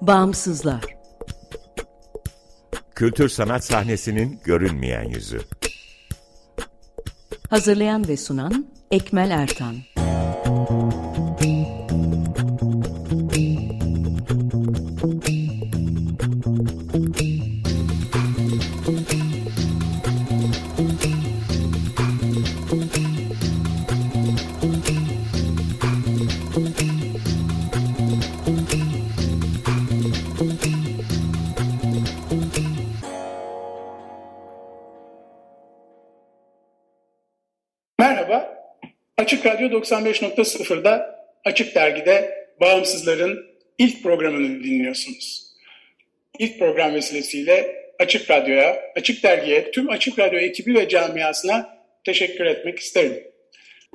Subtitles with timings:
[0.00, 0.80] Bağımsızlar
[2.94, 5.40] Kültür sanat sahnesinin görünmeyen yüzü.
[7.50, 9.74] Hazırlayan ve sunan Ekmel Ertan
[39.72, 43.46] 95.0'da Açık Dergi'de Bağımsızların
[43.78, 45.48] ilk programını dinliyorsunuz.
[46.38, 52.78] İlk program vesilesiyle Açık Radyo'ya, Açık Dergi'ye, tüm Açık Radyo ekibi ve camiasına teşekkür etmek
[52.78, 53.24] isterim.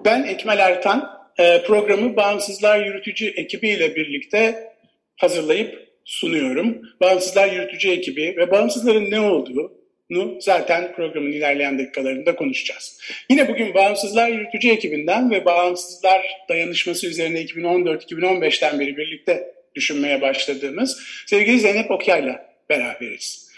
[0.06, 4.74] Ben Ekmel Ertan, e, programı Bağımsızlar Yürütücü ekibi ile birlikte
[5.16, 6.82] hazırlayıp sunuyorum.
[7.02, 9.83] Bağımsızlar Yürütücü ekibi ve bağımsızların ne olduğu,
[10.14, 13.00] nu zaten programın ilerleyen dakikalarında konuşacağız.
[13.30, 21.60] Yine bugün Bağımsızlar Yürütücü ekibinden ve Bağımsızlar Dayanışması üzerine 2014-2015'ten beri birlikte düşünmeye başladığımız sevgili
[21.60, 23.52] Zeynep Okyay'la beraberiz.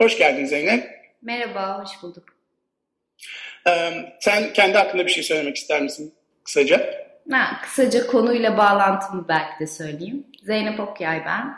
[0.00, 0.96] Hoş geldin Zeynep.
[1.22, 2.24] Merhaba, hoş bulduk.
[3.68, 7.06] Ee, sen kendi hakkında bir şey söylemek ister misin kısaca?
[7.30, 10.26] Ha, kısaca konuyla bağlantımı belki de söyleyeyim.
[10.42, 11.54] Zeynep Okyay ben.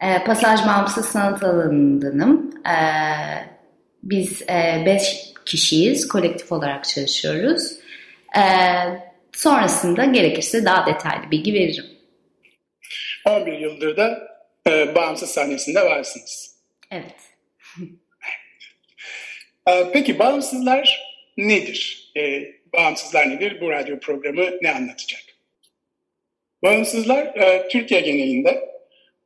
[0.00, 2.50] Ee, Pasaj Bağımsız Sanat alanındanım.
[2.66, 3.59] Ee,
[4.02, 7.62] biz e, beş kişiyiz, kolektif olarak çalışıyoruz.
[8.36, 8.40] Ee,
[9.32, 11.84] sonrasında gerekirse daha detaylı bilgi veririm.
[13.26, 14.28] 11 yıldır da
[14.66, 16.56] e, bağımsız sahnesinde varsınız.
[16.90, 17.14] Evet.
[19.68, 21.00] Ee, peki bağımsızlar
[21.36, 22.12] nedir?
[22.16, 23.60] Ee, bağımsızlar nedir?
[23.60, 25.20] Bu radyo programı ne anlatacak?
[26.62, 28.70] Bağımsızlar e, Türkiye genelinde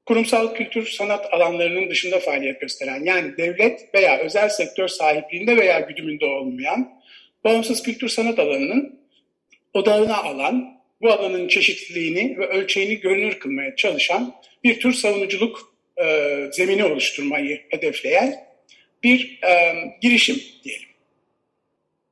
[0.06, 6.26] kurumsal kültür sanat alanlarının dışında faaliyet gösteren yani devlet veya özel sektör sahipliğinde veya güdümünde
[6.26, 7.02] olmayan
[7.44, 9.00] bağımsız kültür sanat alanının
[9.74, 14.34] odağına alan, bu alanın çeşitliliğini ve ölçeğini görünür kılmaya çalışan
[14.64, 15.74] bir tür savunuculuk
[16.04, 18.34] e, zemini oluşturmayı hedefleyen
[19.02, 20.88] bir e, girişim diyelim.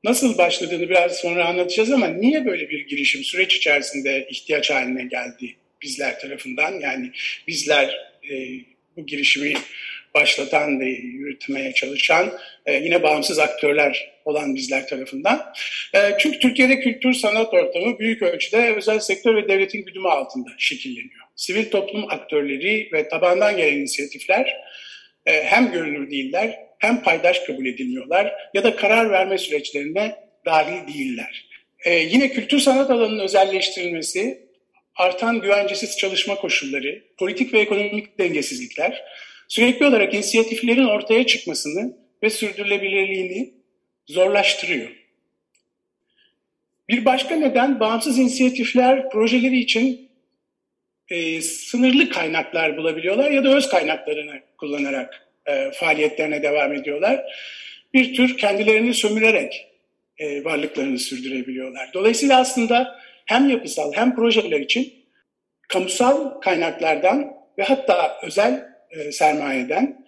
[0.04, 5.56] Nasıl başladığını biraz sonra anlatacağız ama niye böyle bir girişim süreç içerisinde ihtiyaç haline geldi
[5.82, 6.80] bizler tarafından?
[6.80, 7.10] Yani
[7.48, 8.34] bizler e,
[8.96, 9.54] bu girişimi
[10.14, 12.32] başlatan ve yürütmeye çalışan
[12.66, 15.52] e, yine bağımsız aktörler olan bizler tarafından.
[15.94, 21.22] E, çünkü Türkiye'de kültür sanat ortamı büyük ölçüde özel sektör ve devletin güdümü altında şekilleniyor.
[21.36, 24.56] Sivil toplum aktörleri ve tabandan gelen inisiyatifler
[25.26, 30.16] e, hem görünür değiller hem paydaş kabul edilmiyorlar ya da karar verme süreçlerine
[30.46, 31.48] dahil değiller.
[31.84, 34.41] Ee, yine kültür sanat alanının özelleştirilmesi,
[34.96, 39.02] artan güvencesiz çalışma koşulları, politik ve ekonomik dengesizlikler
[39.48, 43.54] sürekli olarak inisiyatiflerin ortaya çıkmasını ve sürdürülebilirliğini
[44.06, 44.88] zorlaştırıyor.
[46.88, 50.10] Bir başka neden bağımsız inisiyatifler projeleri için
[51.08, 57.24] e, sınırlı kaynaklar bulabiliyorlar ya da öz kaynaklarını kullanarak e, faaliyetlerine devam ediyorlar.
[57.94, 59.68] Bir tür kendilerini sömürerek
[60.18, 61.90] e, varlıklarını sürdürebiliyorlar.
[61.94, 64.92] Dolayısıyla aslında hem yapısal hem projeler için
[65.68, 70.06] kamusal kaynaklardan ve hatta özel e, sermayeden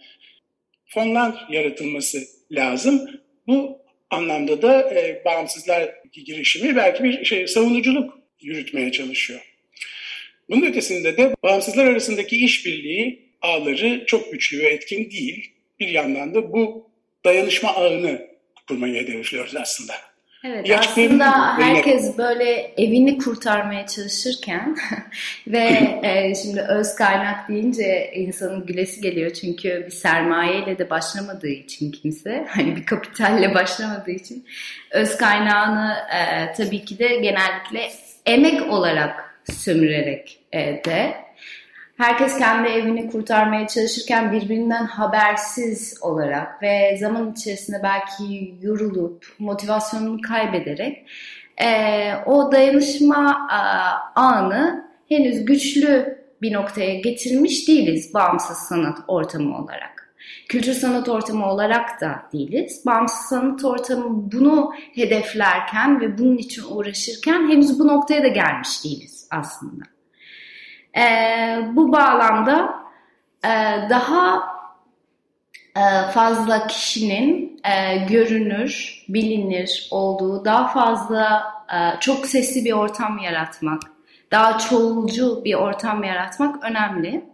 [0.87, 2.19] fonlar yaratılması
[2.51, 3.11] lazım.
[3.47, 3.79] Bu
[4.11, 9.41] anlamda da e, bağımsızlar girişimi belki bir şey savunuculuk yürütmeye çalışıyor.
[10.51, 15.53] Bunun ötesinde de bağımsızlar arasındaki işbirliği ağları çok güçlü ve etkin değil.
[15.81, 16.91] Bir yandan da bu
[17.25, 18.27] dayanışma ağını
[18.69, 19.95] kurmayı hedefliyoruz aslında.
[20.45, 24.77] Evet aslında herkes böyle evini kurtarmaya çalışırken
[25.47, 29.31] ve e, şimdi öz kaynak deyince insanın gülesi geliyor.
[29.33, 34.47] Çünkü bir sermayeyle de başlamadığı için kimse hani bir kapitalle başlamadığı için
[34.91, 37.91] öz kaynağını e, tabii ki de genellikle
[38.27, 41.24] emek olarak sömürerek e, de
[41.97, 51.07] herkes kendi evini kurtarmaya çalışırken birbirinden habersiz olarak ve zaman içerisinde belki yorulup motivasyonunu kaybederek
[51.63, 51.69] e,
[52.27, 53.59] o dayanışma e,
[54.21, 59.95] anı henüz güçlü bir noktaya getirmiş değiliz bağımsız sanat ortamı olarak.
[60.49, 62.83] Kültür sanat ortamı olarak da değiliz.
[62.87, 69.29] Bağımsız sanat ortamı bunu hedeflerken ve bunun için uğraşırken henüz bu noktaya da gelmiş değiliz
[69.31, 69.94] aslında.
[70.97, 71.05] E,
[71.73, 72.75] bu bağlamda
[73.45, 73.51] e,
[73.91, 74.55] daha
[75.77, 83.83] e, fazla kişinin e, görünür, bilinir olduğu, daha fazla e, çok sesli bir ortam yaratmak,
[84.31, 87.25] daha çoğulcu bir ortam yaratmak önemli.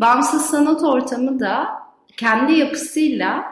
[0.00, 1.68] Bağımsız sanat ortamı da
[2.16, 3.44] kendi yapısıyla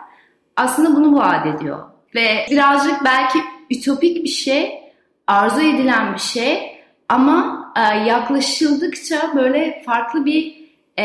[0.56, 1.78] aslında bunu vaat ediyor.
[2.14, 3.38] Ve birazcık belki
[3.70, 4.92] ütopik bir şey,
[5.26, 10.60] arzu edilen bir şey ama e, yaklaşıldıkça böyle farklı bir
[10.98, 11.04] e,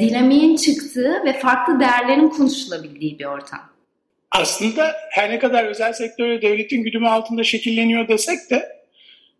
[0.00, 3.60] dinamiğin çıktığı ve farklı değerlerin konuşulabildiği bir ortam.
[4.30, 8.76] Aslında her ne kadar özel sektörü devletin güdümü altında şekilleniyor desek de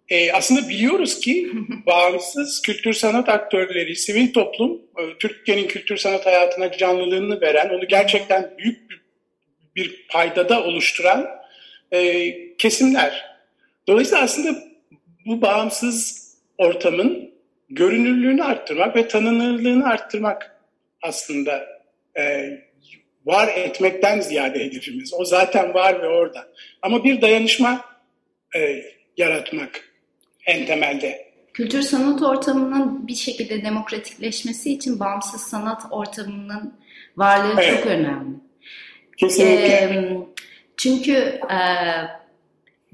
[0.08, 1.52] e, aslında biliyoruz ki
[1.86, 8.54] bağımsız kültür sanat aktörleri, sivil toplum e, Türkiye'nin kültür sanat hayatına canlılığını veren, onu gerçekten
[8.58, 9.00] büyük bir,
[9.76, 11.26] bir paydada oluşturan
[11.92, 13.36] e, kesimler.
[13.88, 14.58] Dolayısıyla aslında
[15.26, 16.25] bu bağımsız
[16.58, 17.30] ortamın
[17.70, 20.60] görünürlüğünü arttırmak ve tanınırlığını arttırmak
[21.02, 21.66] aslında
[22.18, 22.50] e,
[23.26, 25.14] var etmekten ziyade hedefimiz.
[25.14, 26.48] O zaten var ve orada.
[26.82, 27.84] Ama bir dayanışma
[28.56, 28.82] e,
[29.16, 29.80] yaratmak
[30.46, 31.26] en temelde.
[31.54, 36.74] Kültür sanat ortamının bir şekilde demokratikleşmesi için bağımsız sanat ortamının
[37.16, 37.76] varlığı evet.
[37.76, 38.36] çok önemli.
[39.16, 39.74] Kesinlikle.
[39.74, 40.18] E,
[40.76, 41.12] çünkü
[41.50, 41.58] e,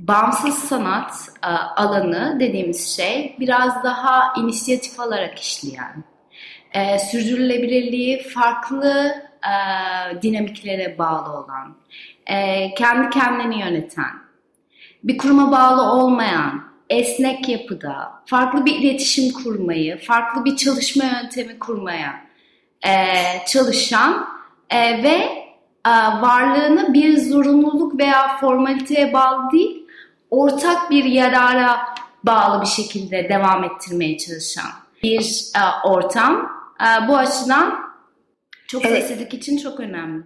[0.09, 1.47] bağımsız sanat e,
[1.77, 6.05] alanı dediğimiz şey biraz daha inisiyatif alarak işleyen,
[6.75, 11.77] e, sürdürülebilirliği farklı e, dinamiklere bağlı olan,
[12.77, 14.23] kendi kendini yöneten,
[15.05, 22.25] bir kuruma bağlı olmayan, esnek yapıda, farklı bir iletişim kurmayı, farklı bir çalışma yöntemi kurmaya
[23.47, 24.29] çalışan
[24.73, 25.29] ve
[26.23, 29.81] varlığını bir zorunluluk veya formaliteye bağlı değil,
[30.32, 31.81] ortak bir yarara
[32.25, 34.70] bağlı bir şekilde devam ettirmeye çalışan
[35.02, 36.50] bir e, ortam.
[36.81, 37.79] E, bu açıdan
[38.67, 39.06] çok evet.
[39.06, 40.23] seslilik için çok önemli.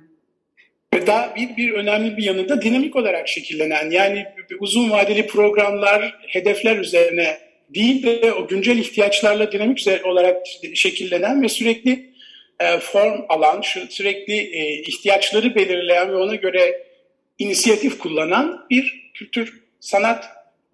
[0.95, 4.27] Ve daha bir, bir önemli bir yanı da dinamik olarak şekillenen yani
[4.61, 7.39] uzun vadeli programlar, hedefler üzerine
[7.75, 10.37] değil de o güncel ihtiyaçlarla dinamik olarak
[10.75, 12.11] şekillenen ve sürekli
[12.61, 16.87] e, form alan, şu, sürekli e, ihtiyaçları belirleyen ve ona göre
[17.39, 20.25] inisiyatif kullanan bir kültür sanat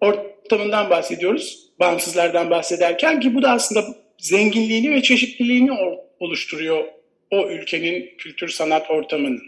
[0.01, 1.69] ortamından bahsediyoruz.
[1.79, 3.85] Bağımsızlardan bahsederken ki bu da aslında
[4.17, 5.71] zenginliğini ve çeşitliliğini
[6.19, 6.83] oluşturuyor
[7.31, 9.41] o ülkenin kültür sanat ortamının.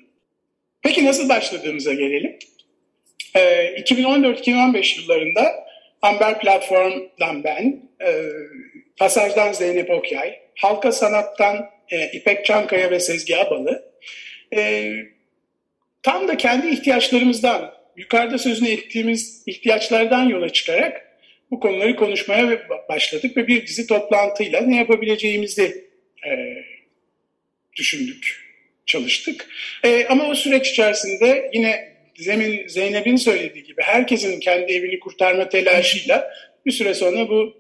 [0.81, 2.39] Peki nasıl başladığımıza gelelim.
[3.35, 5.65] Ee, 2014-2015 yıllarında
[6.01, 8.21] Amber Platform'dan ben, e,
[8.97, 13.91] Pasaj'dan Zeynep Okyay, Halka Sanat'tan e, İpek Çankaya ve Sezgi Abalı,
[14.56, 14.91] e,
[16.03, 21.06] tam da kendi ihtiyaçlarımızdan, yukarıda sözünü ettiğimiz ihtiyaçlardan yola çıkarak
[21.51, 25.86] bu konuları konuşmaya başladık ve bir dizi toplantıyla ne yapabileceğimizi
[26.27, 26.31] e,
[27.75, 28.45] düşündük,
[28.86, 29.47] çalıştık.
[29.83, 36.31] E, ama o süreç içerisinde yine Zemin Zeynep'in söylediği gibi herkesin kendi evini kurtarma telaşıyla
[36.65, 37.57] bir süre sonra bu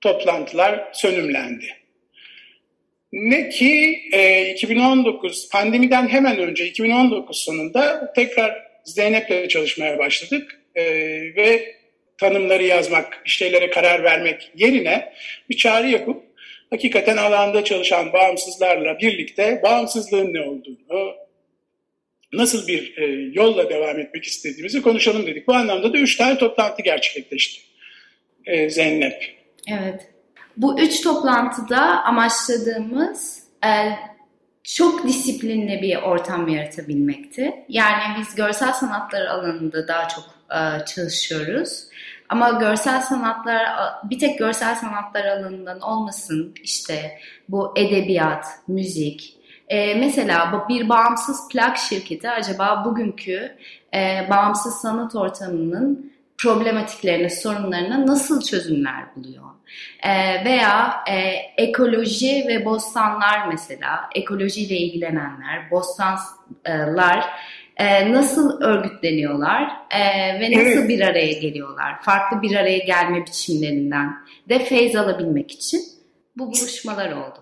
[0.00, 1.66] toplantılar sönümlendi.
[3.12, 10.84] Ne ki e, 2019 pandemiden hemen önce 2019 sonunda tekrar Zeynep'le çalışmaya başladık e,
[11.36, 11.76] ve
[12.18, 15.12] tanımları yazmak, bir şeylere karar vermek yerine
[15.50, 16.22] bir çağrı yapıp
[16.70, 21.14] hakikaten alanda çalışan bağımsızlarla birlikte bağımsızlığın ne olduğunu,
[22.32, 25.48] nasıl bir e, yolla devam etmek istediğimizi konuşalım dedik.
[25.48, 27.60] Bu anlamda da üç tane toplantı gerçekleşti
[28.46, 29.36] e, Zeynep.
[29.68, 30.08] Evet.
[30.56, 33.42] Bu üç toplantıda amaçladığımız
[34.64, 37.64] çok disiplinli bir ortam yaratabilmekti.
[37.68, 41.84] Yani biz görsel sanatlar alanında daha çok e, çalışıyoruz.
[42.28, 43.62] Ama görsel sanatlar
[44.04, 49.36] bir tek görsel sanatlar alanından olmasın işte bu edebiyat, müzik.
[49.68, 53.56] Ee, mesela bir bağımsız plak şirketi acaba bugünkü
[53.94, 56.11] e, bağımsız sanat ortamının
[56.42, 59.42] problematiklerine, sorunlarına nasıl çözümler buluyor?
[60.02, 61.14] Ee, veya e,
[61.62, 67.24] ekoloji ve bostanlar mesela, ekolojiyle ilgilenenler, bostanlar
[67.76, 70.00] e, nasıl örgütleniyorlar e,
[70.40, 70.88] ve nasıl evet.
[70.88, 72.02] bir araya geliyorlar?
[72.02, 74.14] Farklı bir araya gelme biçimlerinden
[74.48, 75.80] de feyz alabilmek için
[76.36, 77.38] bu buluşmalar oldu.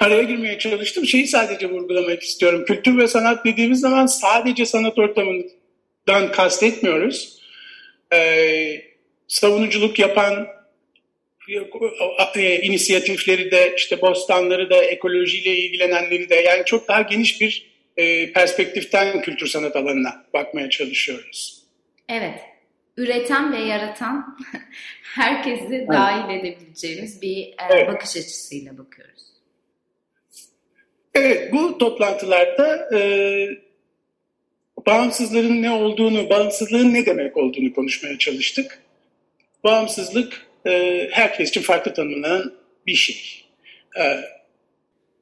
[0.00, 1.06] Araya girmeye çalıştım.
[1.06, 2.64] Şeyi sadece vurgulamak istiyorum.
[2.66, 7.39] Kültür ve sanat dediğimiz zaman sadece sanat ortamından kastetmiyoruz.
[8.12, 8.82] Ee,
[9.28, 10.46] savunuculuk yapan
[12.36, 18.32] e, inisiyatifleri de, işte bostanları da, ekolojiyle ilgilenenleri de yani çok daha geniş bir e,
[18.32, 21.64] perspektiften kültür sanat alanına bakmaya çalışıyoruz.
[22.08, 22.40] Evet,
[22.96, 24.38] üreten ve yaratan
[25.02, 25.88] herkesi evet.
[25.88, 27.88] dahil edebileceğimiz bir e, evet.
[27.88, 29.20] bakış açısıyla bakıyoruz.
[31.14, 33.00] Evet, bu toplantılarda e,
[34.86, 38.82] bağımsızlığın ne olduğunu, bağımsızlığın ne demek olduğunu konuşmaya çalıştık.
[39.64, 42.52] Bağımsızlık e, herkes için farklı tanımlanan
[42.86, 43.44] bir şey.
[43.98, 44.04] E,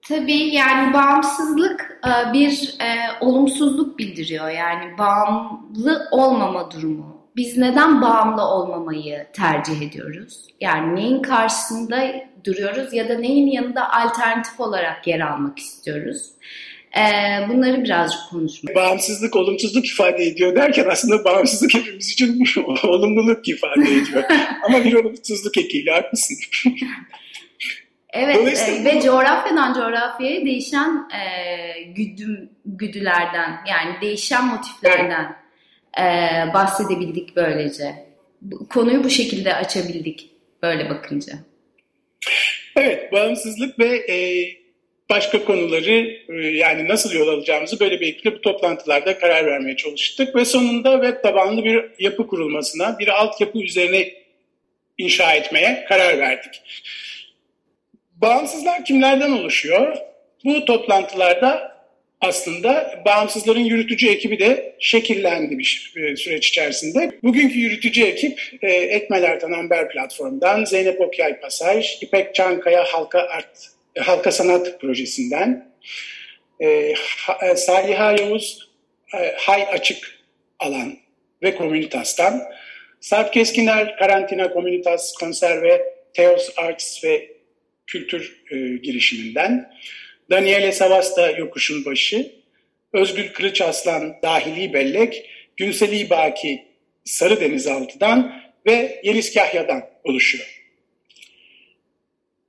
[0.09, 2.87] Tabii yani bağımsızlık e, bir e,
[3.21, 4.49] olumsuzluk bildiriyor.
[4.49, 7.19] Yani bağımlı olmama durumu.
[7.37, 10.45] Biz neden bağımlı olmamayı tercih ediyoruz?
[10.61, 16.31] Yani neyin karşısında duruyoruz ya da neyin yanında alternatif olarak yer almak istiyoruz?
[16.97, 17.03] E,
[17.49, 18.75] bunları birazcık konuşmak.
[18.75, 22.45] Bağımsızlık olumsuzluk ifade ediyor derken aslında bağımsızlık hepimiz için
[22.85, 24.25] olumluluk ifade ediyor.
[24.63, 26.37] Ama bir olumsuzluk ekiyle haklısın.
[28.13, 35.37] Evet e, ve coğrafyadan coğrafyaya değişen e, güdüm, güdülerden yani değişen motiflerden
[35.99, 36.49] evet.
[36.49, 38.09] e, bahsedebildik böylece.
[38.43, 40.31] Bu, konuyu bu şekilde açabildik
[40.63, 41.33] böyle bakınca.
[42.77, 44.49] Evet, bağımsızlık ve e,
[45.11, 50.37] başka konuları e, yani nasıl yol alacağımızı böyle bir ekiple bu toplantılarda karar vermeye çalıştık
[50.37, 54.13] ve sonunda web tabanlı bir yapı kurulmasına, bir altyapı üzerine
[54.99, 56.63] inşa etmeye karar verdik.
[58.17, 59.97] Bağımsızlar kimlerden oluşuyor?
[60.45, 61.79] Bu toplantılarda
[62.21, 67.11] aslında bağımsızların yürütücü ekibi de şekillendi bir e, süreç içerisinde.
[67.23, 73.78] Bugünkü yürütücü ekip e, Ekmel Ertan Amber Platform'dan, Zeynep Okyay Pasaj, İpek Çankaya Halka Art,
[74.01, 75.73] Halka Sanat Projesi'nden,
[76.61, 76.95] e,
[77.57, 78.69] Saliha Yavuz
[79.37, 80.19] Hay Açık
[80.59, 80.97] Alan
[81.43, 82.43] ve Komünitas'tan,
[83.01, 85.83] Sarp Keskiner Karantina Komünitas Konser ve
[86.15, 87.31] Teos Arts ve
[87.87, 89.73] kültür e, girişiminden,
[90.31, 92.33] Daniele Savasta Yokuşun Başı,
[92.93, 96.65] Özgür Kılıç Aslan Dahili Bellek, Günseli Baki
[97.05, 100.58] Sarı Denizaltı'dan ve Yeliz Kahya'dan oluşuyor.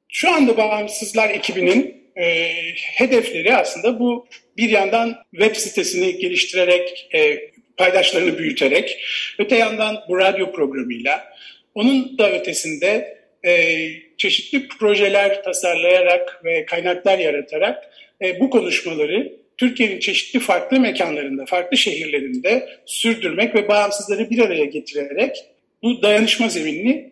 [0.09, 8.37] Şu anda Bağımsızlar ekibinin e, hedefleri aslında bu bir yandan web sitesini geliştirerek, e, paydaşlarını
[8.37, 9.01] büyüterek,
[9.39, 11.33] öte yandan bu radyo programıyla,
[11.75, 13.75] onun da ötesinde e,
[14.17, 17.83] çeşitli projeler tasarlayarak ve kaynaklar yaratarak
[18.21, 25.45] e, bu konuşmaları Türkiye'nin çeşitli farklı mekanlarında, farklı şehirlerinde sürdürmek ve bağımsızları bir araya getirerek
[25.83, 27.11] bu dayanışma zeminini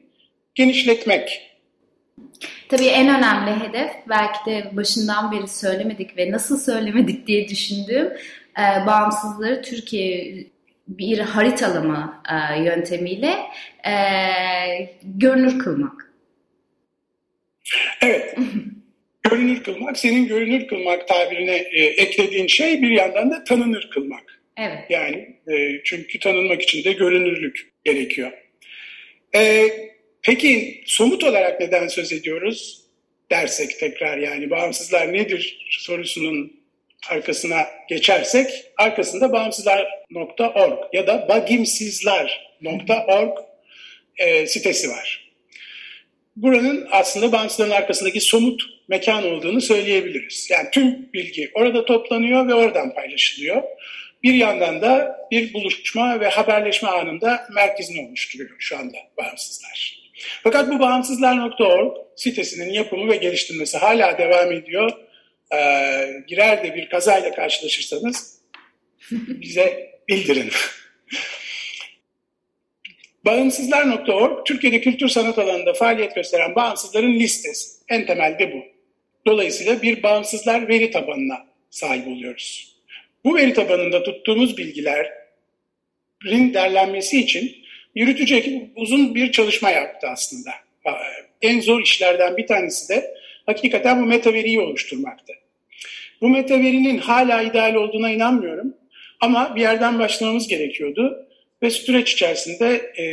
[0.55, 1.46] genişletmek.
[2.69, 8.07] Tabii en önemli hedef belki de başından beri söylemedik ve nasıl söylemedik diye düşündüğüm
[8.57, 10.35] e, bağımsızları Türkiye
[10.87, 13.35] bir haritalama e, yöntemiyle
[13.87, 13.95] e,
[15.03, 16.13] görünür kılmak.
[18.01, 18.35] Evet.
[19.29, 24.41] görünür kılmak, senin görünür kılmak tabirine e, eklediğin şey bir yandan da tanınır kılmak.
[24.57, 24.79] Evet.
[24.89, 28.31] Yani e, çünkü tanınmak için de görünürlük gerekiyor.
[29.35, 29.67] E,
[30.23, 32.81] peki somut olarak neden söz ediyoruz
[33.31, 36.57] dersek tekrar yani bağımsızlar nedir sorusunun
[37.09, 43.37] arkasına geçersek arkasında bağımsızlar.org ya da bagimsizler.org
[44.17, 45.27] e, sitesi var
[46.37, 50.49] buranın aslında bağımsızların arkasındaki somut mekan olduğunu söyleyebiliriz.
[50.51, 53.63] Yani tüm bilgi orada toplanıyor ve oradan paylaşılıyor.
[54.23, 59.76] Bir yandan da bir buluşma ve haberleşme anında merkezini oluşturuyor şu anda bağımsızlar.
[60.43, 64.91] Fakat bu bağımsızlar.org sitesinin yapımı ve geliştirmesi hala devam ediyor.
[65.53, 68.41] Ee, girer de bir kazayla karşılaşırsanız
[69.11, 70.49] bize bildirin.
[73.25, 77.77] Bağımsızlar.org, Türkiye'de kültür sanat alanında faaliyet gösteren bağımsızların listesi.
[77.89, 78.63] En temelde bu.
[79.25, 82.77] Dolayısıyla bir bağımsızlar veri tabanına sahip oluyoruz.
[83.25, 87.66] Bu veri tabanında tuttuğumuz bilgilerin derlenmesi için
[87.97, 90.51] yürütücü ekip uzun bir çalışma yaptı aslında.
[91.41, 93.13] En zor işlerden bir tanesi de
[93.45, 95.33] hakikaten bu meta veriyi oluşturmaktı.
[96.21, 98.73] Bu meta verinin hala ideal olduğuna inanmıyorum.
[99.19, 101.27] Ama bir yerden başlamamız gerekiyordu.
[101.61, 103.05] Ve süreç içerisinde e,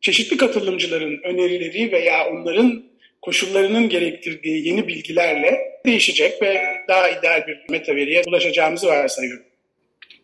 [0.00, 2.84] çeşitli katılımcıların önerileri veya onların
[3.22, 9.49] koşullarının gerektirdiği yeni bilgilerle değişecek ve daha ideal bir metaveriye ulaşacağımızı varsayıyorum.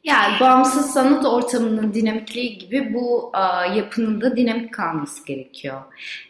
[0.07, 5.83] Yani bağımsız sanat ortamının dinamikliği gibi bu a, yapının da dinamik kalması gerekiyor.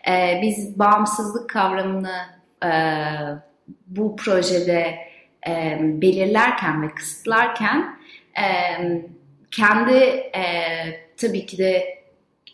[0.09, 2.16] E, biz bağımsızlık kavramını
[2.64, 2.71] e,
[3.87, 4.95] bu projede
[5.49, 7.99] e, belirlerken ve kısıtlarken
[8.38, 8.47] e,
[9.50, 10.42] kendi e,
[11.16, 11.97] tabii ki de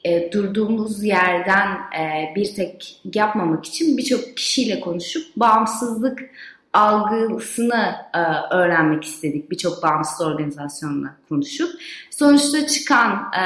[0.05, 6.31] e, durduğumuz yerden e, bir tek yapmamak için birçok kişiyle konuşup bağımsızlık
[6.73, 8.19] algısını e,
[8.55, 11.71] öğrenmek istedik birçok bağımsız organizasyonla konuşup.
[12.11, 13.45] Sonuçta çıkan e,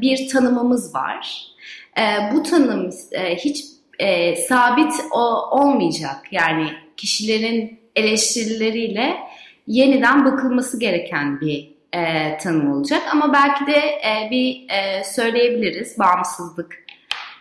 [0.00, 1.46] bir tanımımız var.
[1.98, 3.64] E, bu tanım e, hiç
[3.98, 5.20] e, sabit o,
[5.50, 6.16] olmayacak.
[6.30, 9.16] Yani kişilerin eleştirileriyle
[9.66, 13.02] yeniden bakılması gereken bir e, tanım olacak.
[13.12, 16.84] Ama belki de e, bir e, söyleyebiliriz bağımsızlık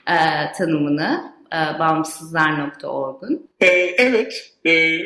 [0.08, 0.16] e,
[0.58, 3.50] tanımını e, bağımsızlar.org'un.
[3.62, 3.68] E,
[3.98, 5.00] evet, e,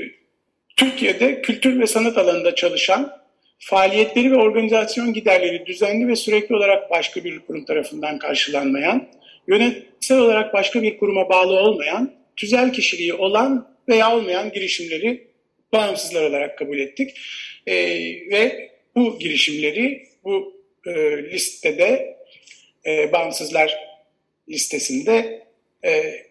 [0.76, 3.18] Türkiye'de kültür ve sanat alanında çalışan
[3.60, 9.08] faaliyetleri ve organizasyon giderleri düzenli ve sürekli olarak başka bir kurum tarafından karşılanmayan,
[9.48, 15.28] yönetsel olarak başka bir kuruma bağlı olmayan, tüzel kişiliği olan veya olmayan girişimleri
[15.74, 17.18] bağımsızlar olarak kabul ettik.
[17.68, 17.76] E,
[18.32, 20.54] ve bu girişimleri bu
[20.86, 20.92] e,
[21.32, 22.18] listede,
[22.86, 23.78] e, bağımsızlar
[24.50, 25.48] listesinde
[25.86, 26.27] e,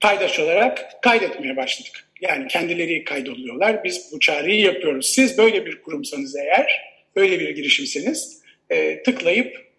[0.00, 2.08] paydaş olarak kaydetmeye başladık.
[2.20, 3.84] Yani kendileri kaydoluyorlar.
[3.84, 5.06] Biz bu çağrıyı yapıyoruz.
[5.06, 6.80] Siz böyle bir kurumsanız eğer,
[7.16, 9.70] böyle bir girişimseniz e, tıklayıp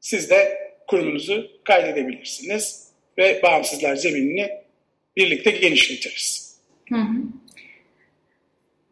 [0.00, 4.50] siz de kurumunuzu kaydedebilirsiniz ve bağımsızlar zeminini
[5.16, 6.56] birlikte genişletiriz.
[6.88, 7.16] Hı hı.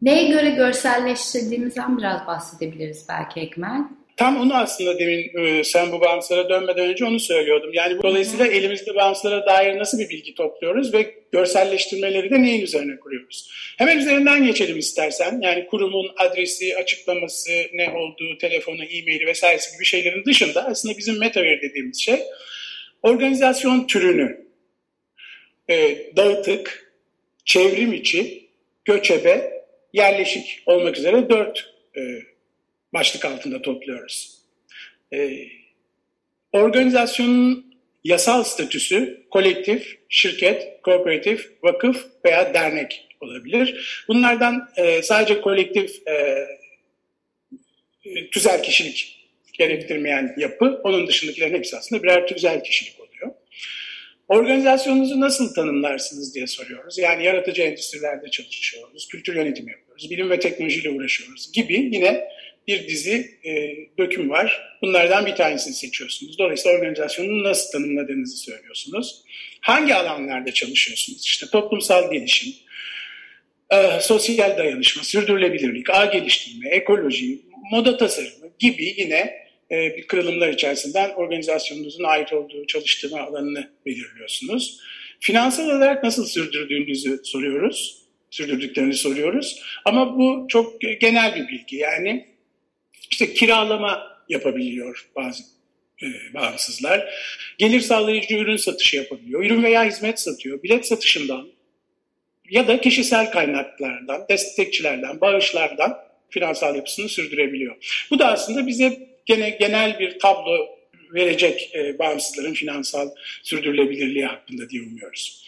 [0.01, 3.81] Neye göre görselleştirdiğimizden biraz bahsedebiliriz belki Ekmel.
[4.17, 7.73] Tam onu aslında demin e, sen bu bağımsızlara dönmeden önce onu söylüyordum.
[7.73, 13.49] Yani dolayısıyla elimizde bağımsızlara dair nasıl bir bilgi topluyoruz ve görselleştirmeleri de neyin üzerine kuruyoruz?
[13.77, 15.41] Hemen üzerinden geçelim istersen.
[15.41, 21.61] Yani kurumun adresi, açıklaması, ne olduğu, telefonu, e-maili vesairesi gibi şeylerin dışında aslında bizim metaveri
[21.61, 22.19] dediğimiz şey
[23.03, 24.45] organizasyon türünü
[25.69, 26.93] e, dağıtık,
[27.45, 28.43] çevrim içi,
[28.85, 32.01] göçebe, yerleşik olmak üzere dört e,
[32.93, 34.37] başlık altında topluyoruz.
[35.13, 35.47] E,
[36.51, 44.03] organizasyonun yasal statüsü kolektif, şirket, kooperatif, vakıf veya dernek olabilir.
[44.07, 46.47] Bunlardan e, sadece kolektif e,
[48.31, 49.19] tüzel kişilik
[49.53, 53.31] gerektirmeyen yapı, onun dışındakilerin hepsi aslında birer tüzel kişilik oluyor.
[54.27, 56.97] Organizasyonunuzu nasıl tanımlarsınız diye soruyoruz.
[56.97, 62.27] Yani yaratıcı endüstrilerde çalışıyoruz, kültür yönetimi yapıyoruz, bilim ve teknolojiyle uğraşıyoruz gibi yine
[62.67, 64.77] bir dizi e, döküm var.
[64.81, 66.39] Bunlardan bir tanesini seçiyorsunuz.
[66.39, 69.23] Dolayısıyla organizasyonu nasıl tanımladığınızı söylüyorsunuz.
[69.61, 71.25] Hangi alanlarda çalışıyorsunuz?
[71.25, 72.53] İşte toplumsal gelişim,
[73.71, 81.09] e, sosyal dayanışma, sürdürülebilirlik, ağ geliştirme, ekoloji, moda tasarımı gibi yine e, bir kırılımlar içerisinden
[81.09, 84.79] organizasyonunuzun ait olduğu çalıştırma alanını belirliyorsunuz.
[85.19, 89.61] Finansal olarak nasıl sürdürdüğünüzü soruyoruz, sürdürdüklerini soruyoruz.
[89.85, 91.75] Ama bu çok genel bir bilgi.
[91.75, 92.32] Yani
[93.13, 95.43] işte kiralama yapabiliyor bazı
[96.03, 97.13] e, bağımsızlar.
[97.57, 99.43] Gelir sağlayıcı ürün satışı yapabiliyor.
[99.43, 100.63] Ürün veya hizmet satıyor.
[100.63, 101.47] Bilet satışından
[102.49, 105.97] ya da kişisel kaynaklardan, destekçilerden, bağışlardan
[106.29, 108.05] finansal yapısını sürdürebiliyor.
[108.11, 110.67] Bu da aslında bize gene genel bir tablo
[111.13, 113.09] verecek e, bağımsızların finansal
[113.43, 115.47] sürdürülebilirliği hakkında diye umuyoruz.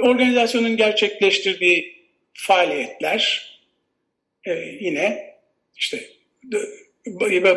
[0.00, 1.98] Organizasyonun gerçekleştirdiği
[2.32, 3.48] faaliyetler
[4.44, 5.34] e, yine
[5.76, 6.17] işte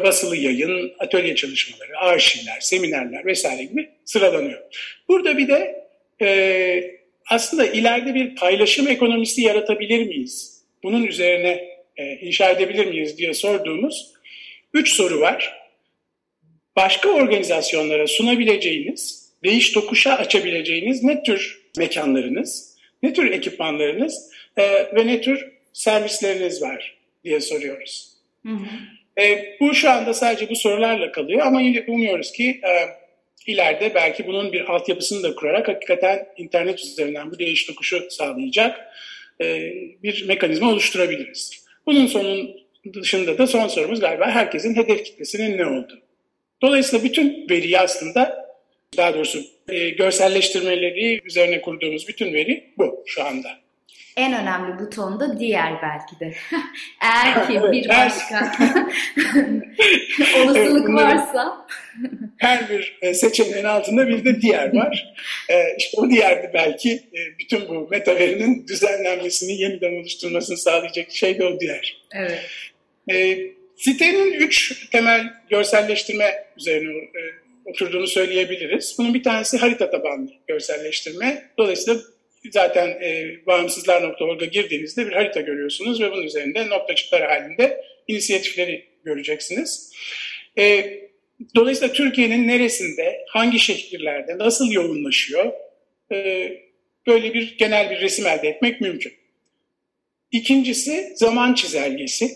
[0.04, 4.62] basılı yayın, atölye çalışmaları, arşivler, seminerler vesaire gibi sıralanıyor.
[5.08, 5.86] Burada bir de
[6.22, 10.64] e, aslında ileride bir paylaşım ekonomisi yaratabilir miyiz?
[10.84, 14.14] Bunun üzerine e, inşa edebilir miyiz diye sorduğumuz
[14.74, 15.62] üç soru var.
[16.76, 24.64] Başka organizasyonlara sunabileceğiniz, değiş tokuşa açabileceğiniz ne tür mekanlarınız, ne tür ekipmanlarınız e,
[24.96, 28.11] ve ne tür servisleriniz var diye soruyoruz.
[29.18, 32.72] E, bu şu anda sadece bu sorularla kalıyor ama umuyoruz ki e,
[33.48, 38.80] ileride belki bunun bir altyapısını da kurarak hakikaten internet üzerinden bu değiş tokuşu sağlayacak
[39.42, 39.74] e,
[40.04, 41.66] bir mekanizma oluşturabiliriz.
[41.86, 42.62] Bunun sonun
[42.94, 46.02] dışında da son sorumuz galiba herkesin hedef kitlesinin ne olduğu.
[46.62, 48.52] Dolayısıyla bütün veriyi aslında
[48.98, 53.61] daha doğrusu e, görselleştirmeleri üzerine kurduğumuz bütün veri bu şu anda
[54.18, 56.34] en önemli buton da diğer belki de.
[57.02, 58.52] Eğer ki bir başka
[60.44, 61.68] olasılık varsa.
[62.38, 65.14] Her bir e, seçeneğin altında bir de diğer var.
[65.50, 71.46] E, işte o diğer belki e, bütün bu metaverinin düzenlenmesini, yeniden oluşturmasını sağlayacak şey de
[71.46, 72.02] o diğer.
[72.16, 73.54] Evet.
[73.76, 77.10] Sitenin üç temel görselleştirme üzerine
[77.66, 78.96] oturduğunu söyleyebiliriz.
[78.98, 81.46] Bunun bir tanesi harita tabanlı görselleştirme.
[81.58, 82.02] Dolayısıyla
[82.52, 89.94] zaten e, bağımsızlar.org'a girdiğinizde bir harita görüyorsunuz ve bunun üzerinde noktacıklar halinde inisiyatifleri göreceksiniz.
[90.58, 90.94] E,
[91.56, 95.52] dolayısıyla Türkiye'nin neresinde, hangi şehirlerde, nasıl yoğunlaşıyor
[96.12, 96.52] e,
[97.08, 99.14] böyle bir genel bir resim elde etmek mümkün.
[100.32, 102.28] İkincisi zaman çizelgesi.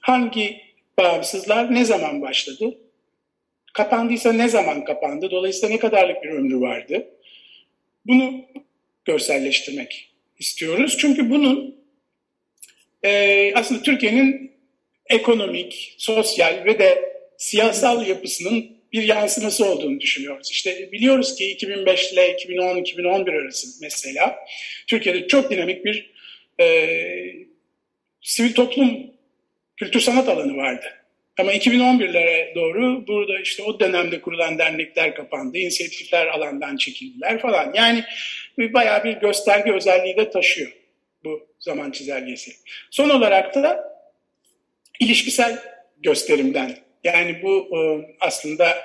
[0.00, 0.60] Hangi
[0.98, 2.78] bağımsızlar ne zaman başladı?
[3.74, 5.30] Kapandıysa ne zaman kapandı?
[5.30, 7.06] Dolayısıyla ne kadarlık bir ömrü vardı?
[8.06, 8.44] Bunu
[9.04, 10.96] görselleştirmek istiyoruz.
[10.98, 11.80] Çünkü bunun
[13.02, 14.52] e, aslında Türkiye'nin
[15.06, 20.50] ekonomik, sosyal ve de siyasal yapısının bir yansıması olduğunu düşünüyoruz.
[20.50, 24.38] İşte biliyoruz ki 2005 ile 2010-2011 arası mesela
[24.86, 26.10] Türkiye'de çok dinamik bir
[26.60, 26.88] e,
[28.22, 29.10] sivil toplum
[29.76, 30.99] kültür sanat alanı vardı.
[31.40, 37.72] Ama 2011'lere doğru burada işte o dönemde kurulan dernekler kapandı, inisiyatifler alandan çekildiler falan.
[37.74, 38.04] Yani
[38.58, 40.72] bayağı bir gösterge özelliği de taşıyor
[41.24, 42.52] bu zaman çizelgesi.
[42.90, 43.90] Son olarak da
[45.00, 45.58] ilişkisel
[46.02, 47.80] gösterimden yani bu e,
[48.20, 48.84] aslında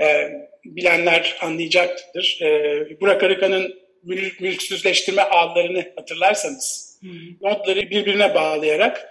[0.00, 0.32] e,
[0.64, 2.38] bilenler anlayacaktır.
[2.42, 7.10] E, Burak Arıkan'ın mülk, mülksüzleştirme ağlarını hatırlarsanız hmm.
[7.40, 9.08] notları birbirine bağlayarak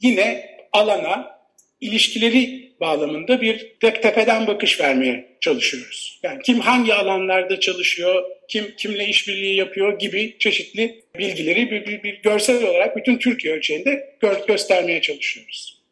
[0.00, 1.41] yine alana
[1.82, 6.20] ilişkileri bağlamında bir tepeden bakış vermeye çalışıyoruz.
[6.22, 12.22] Yani kim hangi alanlarda çalışıyor, kim kimle işbirliği yapıyor gibi çeşitli bilgileri bir, bir, bir
[12.22, 15.82] görsel olarak bütün Türkiye ölçeğinde gö göstermeye çalışıyoruz.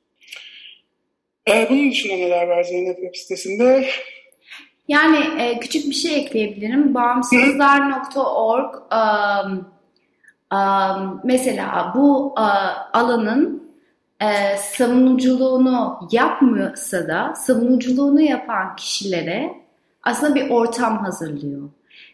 [1.48, 3.86] Ee, bunun dışında neler var Zeynep web sitesinde?
[4.88, 6.94] Yani e, küçük bir şey ekleyebilirim.
[6.94, 9.72] Bağımsızlar.org um,
[10.52, 13.59] um, mesela bu uh, alanın
[14.20, 19.52] e, savunuculuğunu yapmıyorsa da savunuculuğunu yapan kişilere
[20.02, 21.70] aslında bir ortam hazırlıyor.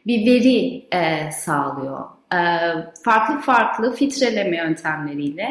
[0.06, 2.04] Bir veri e, sağlıyor.
[2.32, 2.38] E,
[3.04, 5.48] farklı farklı filtreleme yöntemleriyle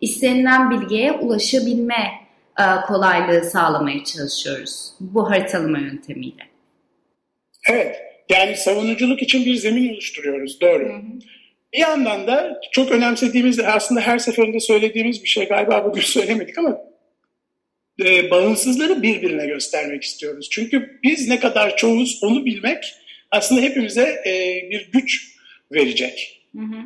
[0.00, 2.10] istenilen bilgiye ulaşabilme
[2.58, 6.42] e, kolaylığı sağlamaya çalışıyoruz bu haritalama yöntemiyle.
[7.70, 7.96] Evet,
[8.28, 10.84] yani savunuculuk için bir zemin oluşturuyoruz, doğru.
[10.84, 11.02] Hı hı.
[11.72, 16.78] Bir yandan da çok önemsediğimiz, aslında her seferinde söylediğimiz bir şey galiba bugün söylemedik ama
[18.04, 20.48] e, bağımsızları birbirine göstermek istiyoruz.
[20.50, 22.94] Çünkü biz ne kadar çoğuz onu bilmek
[23.30, 25.34] aslında hepimize e, bir güç
[25.72, 26.44] verecek.
[26.56, 26.78] Hı hı.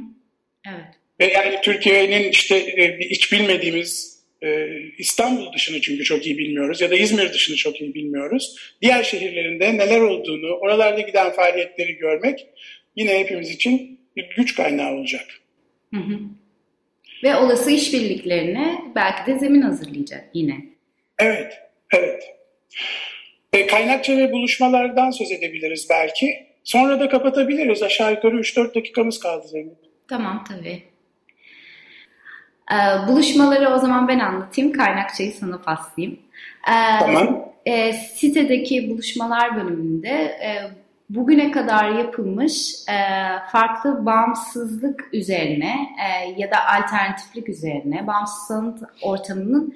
[0.68, 0.86] Evet.
[1.20, 4.68] Ve yani Türkiye'nin işte e, hiç bilmediğimiz e,
[4.98, 8.56] İstanbul dışını çünkü çok iyi bilmiyoruz ya da İzmir dışını çok iyi bilmiyoruz.
[8.82, 12.46] Diğer şehirlerinde neler olduğunu, oralarda giden faaliyetleri görmek
[12.96, 15.27] yine hepimiz için bir güç kaynağı olacak.
[15.94, 16.18] Hı hı.
[17.22, 20.57] Ve olası işbirliklerine belki de zemin hazırlayacak yine.
[21.18, 21.53] Evet,
[21.94, 22.22] evet.
[23.53, 26.46] E, kaynakça ve buluşmalardan söz edebiliriz belki.
[26.64, 27.83] Sonra da kapatabiliriz.
[27.83, 29.77] Aşağı yukarı 3-4 dakikamız kaldı Zeynep.
[30.09, 30.83] Tamam tabii.
[32.72, 34.72] Ee, buluşmaları o zaman ben anlatayım.
[34.72, 36.18] Kaynakçayı sana paslayayım.
[36.68, 37.53] Ee, tamam.
[37.66, 40.51] E, sitedeki buluşmalar bölümünde e,
[41.14, 42.96] bugüne kadar yapılmış e,
[43.53, 49.75] farklı bağımsızlık üzerine e, ya da alternatiflik üzerine bağımsız sanat ortamının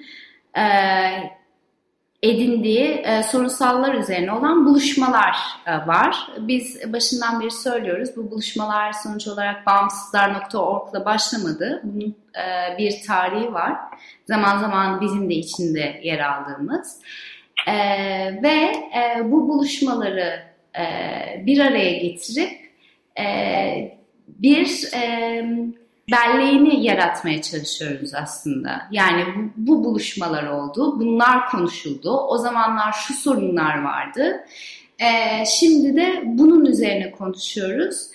[0.57, 0.63] e,
[2.23, 6.27] edindiği e, sorunsallar üzerine olan buluşmalar e, var.
[6.39, 11.81] Biz başından beri söylüyoruz bu buluşmalar sonuç olarak bağımsızlar.org'la başlamadı.
[11.83, 13.73] Bunun e, bir tarihi var.
[14.25, 17.01] Zaman zaman bizim de içinde yer aldığımız.
[17.67, 17.73] E,
[18.43, 20.85] ve e, bu buluşmaları e,
[21.45, 22.51] bir araya getirip
[23.19, 23.27] e,
[24.27, 25.43] bir e,
[26.11, 28.81] belleğini yaratmaya çalışıyoruz aslında.
[28.91, 32.11] Yani bu, bu buluşmalar oldu, bunlar konuşuldu.
[32.11, 34.45] O zamanlar şu sorunlar vardı.
[35.01, 38.07] Ee, şimdi de bunun üzerine konuşuyoruz.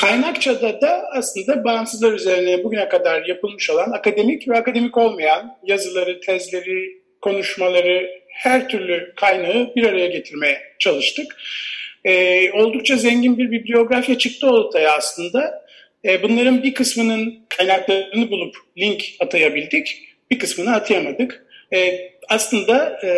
[0.00, 7.02] Kaynakça'da da aslında bağımsızlar üzerine bugüne kadar yapılmış olan akademik ve akademik olmayan yazıları, tezleri,
[7.20, 11.36] konuşmaları, her türlü kaynağı bir araya getirmeye çalıştık.
[12.04, 15.64] Ee, oldukça zengin bir bibliografya çıktı ortaya aslında.
[16.04, 21.46] E, bunların bir kısmının kaynaklarını bulup link atayabildik, bir kısmını atayamadık.
[21.74, 23.10] E, aslında e,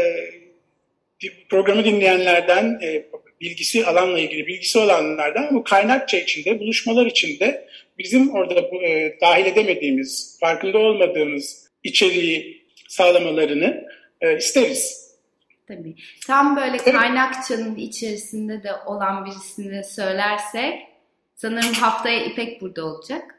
[1.48, 3.06] programı dinleyenlerden, e,
[3.40, 10.38] bilgisi alanla ilgili bilgisi olanlardan bu kaynakça içinde, buluşmalar içinde bizim orada e, dahil edemediğimiz,
[10.40, 13.86] farkında olmadığımız içeriği sağlamalarını
[14.20, 15.09] e, isteriz.
[15.70, 15.94] Tabii.
[16.26, 20.90] Tam böyle kaynakçanın içerisinde de olan birisini söylersek
[21.40, 23.34] Sanırım haftaya İpek burada olacak.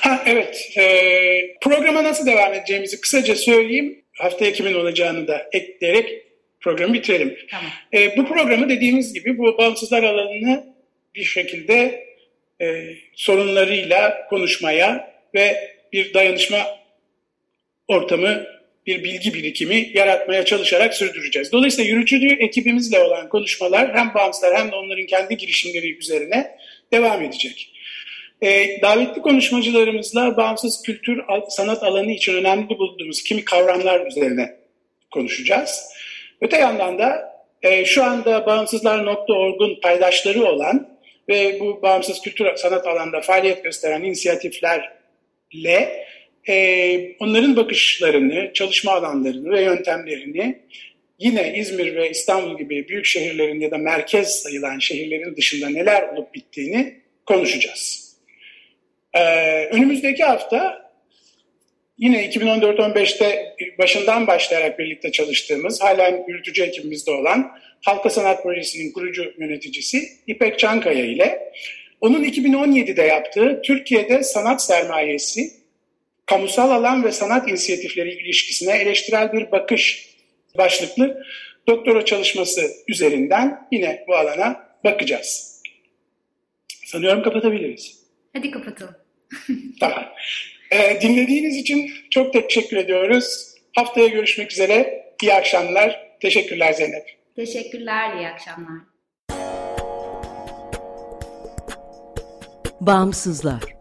[0.00, 0.70] Ha, evet.
[0.78, 4.04] Ee, programa nasıl devam edeceğimizi kısaca söyleyeyim.
[4.18, 6.22] Haftaya kimin olacağını da ekleyerek
[6.60, 7.36] programı bitirelim.
[7.50, 7.70] Tamam.
[7.94, 10.74] Ee, bu programı dediğimiz gibi bu bağımsızlar alanını
[11.14, 12.06] bir şekilde
[12.60, 16.58] e, sorunlarıyla konuşmaya ve bir dayanışma
[17.88, 18.46] ortamı,
[18.86, 21.52] bir bilgi birikimi yaratmaya çalışarak sürdüreceğiz.
[21.52, 26.56] Dolayısıyla yürütücü ekibimizle olan konuşmalar hem bağımsızlar hem de onların kendi girişimleri üzerine
[26.92, 27.72] devam edecek.
[28.42, 34.56] E, davetli konuşmacılarımızla bağımsız kültür sanat alanı için önemli bulduğumuz kimi kavramlar üzerine
[35.10, 35.92] konuşacağız.
[36.40, 40.96] Öte yandan da e, şu anda bağımsızlar.org'un paydaşları olan
[41.28, 46.06] ve bu bağımsız kültür sanat alanında faaliyet gösteren inisiyatiflerle
[46.48, 50.58] e, onların bakışlarını, çalışma alanlarını ve yöntemlerini
[51.18, 56.34] yine İzmir ve İstanbul gibi büyük şehirlerin ya da merkez sayılan şehirlerin dışında neler olup
[56.34, 56.94] bittiğini
[57.26, 58.16] konuşacağız.
[59.14, 60.90] Ee, önümüzdeki hafta
[61.98, 67.50] yine 2014-15'te başından başlayarak birlikte çalıştığımız, halen yürütücü ekibimizde olan
[67.84, 71.52] Halka Sanat Projesi'nin kurucu yöneticisi İpek Çankaya ile
[72.00, 75.50] onun 2017'de yaptığı Türkiye'de sanat sermayesi,
[76.26, 80.10] kamusal alan ve sanat inisiyatifleri ilişkisine eleştirel bir bakış
[80.58, 81.22] başlıklı
[81.68, 85.62] doktora çalışması üzerinden yine bu alana bakacağız.
[86.84, 88.02] Sanıyorum kapatabiliriz.
[88.32, 88.94] Hadi kapatalım.
[89.80, 90.04] tamam.
[90.72, 93.54] Ee, dinlediğiniz için çok teşekkür ediyoruz.
[93.74, 95.06] Haftaya görüşmek üzere.
[95.22, 96.06] İyi akşamlar.
[96.20, 97.16] Teşekkürler Zeynep.
[97.36, 98.82] Teşekkürler, iyi akşamlar.
[102.80, 103.75] Bağımsızlar.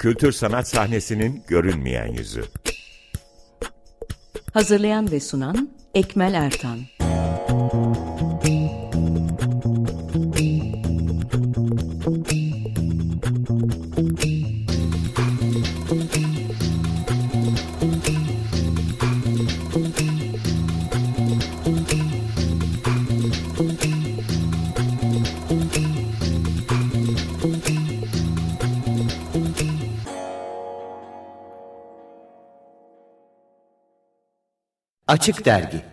[0.00, 2.44] Kültür sanat sahnesinin görünmeyen yüzü.
[4.52, 6.78] Hazırlayan ve sunan Ekmel Ertan.
[35.10, 35.89] Açık Dergi